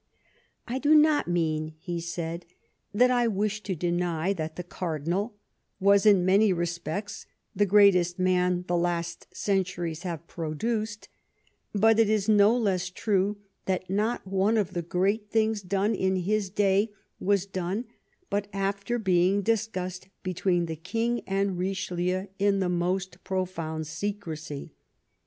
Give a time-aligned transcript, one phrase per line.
[0.67, 2.47] "I do not mean, ''he said,
[2.91, 5.35] ''that I wish to deny that the Cardinal
[5.79, 11.07] was in many respects the greatest man the last centuries have produced,
[11.71, 16.15] but it is no less true that not one of the great things done in
[16.15, 16.89] his day
[17.19, 17.85] was done
[18.31, 24.73] but after being discussed between the King and Richelieu in the most profound secrecy.